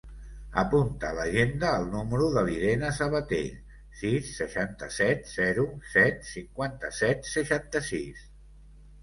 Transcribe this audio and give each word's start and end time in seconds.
Apunta 0.59 1.09
a 1.09 1.13
l'agenda 1.17 1.73
el 1.81 1.83
número 1.95 2.29
de 2.35 2.43
l'Irene 2.47 2.89
Sabater: 3.01 3.43
sis, 4.01 4.33
seixanta-set, 4.39 5.31
zero, 5.35 5.67
set, 5.93 6.19
cinquanta-set, 6.33 7.31
seixanta-sis. 7.37 8.27